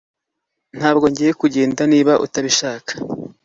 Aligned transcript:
Ntabwo 0.77 1.05
ngiye 1.11 1.31
kugenda 1.41 1.81
niba 1.91 2.13
utabishaka 2.25 2.91